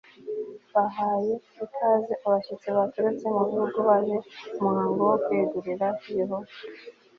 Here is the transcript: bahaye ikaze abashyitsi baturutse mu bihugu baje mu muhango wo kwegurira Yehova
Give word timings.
bahaye 0.73 1.33
ikaze 1.65 2.13
abashyitsi 2.25 2.67
baturutse 2.77 3.25
mu 3.35 3.41
bihugu 3.49 3.77
baje 3.87 4.15
mu 4.61 4.67
muhango 4.73 5.01
wo 5.09 5.17
kwegurira 5.23 5.87
Yehova 6.19 6.53